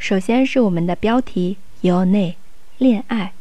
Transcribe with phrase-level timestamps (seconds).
[0.00, 2.36] 首先是我们的标题有内
[2.78, 3.32] 恋爱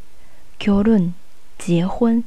[0.60, 1.14] q 런
[1.58, 2.24] 结婚。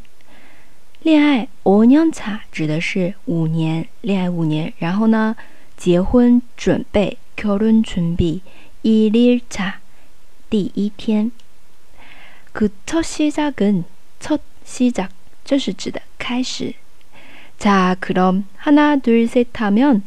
[1.01, 4.73] 恋爱五年차指的是五年，恋爱五年。
[4.79, 5.37] 然后呢，
[5.77, 8.41] 结婚准备 q 런准备
[8.83, 9.75] 일일 차，
[10.51, 11.31] 第一天。
[12.53, 15.11] 그첫시작은첫시 작，
[15.45, 16.75] 这是指的开始。
[17.59, 20.03] 자그럼하나둘셋하면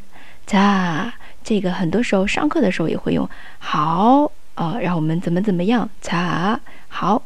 [0.45, 1.13] 자。
[1.45, 3.29] 这个很多时候上课的时候也会用。
[3.59, 5.89] 好，呃，让我们怎么怎么样？
[6.01, 7.23] 查好。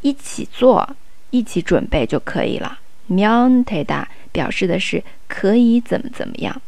[0.00, 0.96] 一起做，
[1.30, 2.80] 一起准备就可以了。
[3.06, 6.60] 面太大表示的是可以怎么怎么样。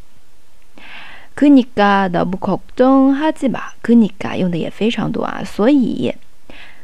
[1.35, 3.73] 그니까너무걱정하지 마。
[3.83, 6.15] 그니까用的也非常多啊，所以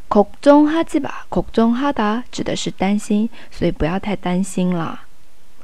[0.08, 5.02] 걱정하지 마， 걱정하다指的是担心，所以不要太担心了。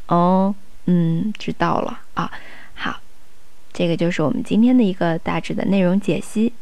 [0.06, 0.54] 哦。
[0.86, 2.31] 嗯，知道了啊。
[2.74, 3.00] 好，
[3.72, 6.53] 这个就是我们今天的一个大致的内容解析。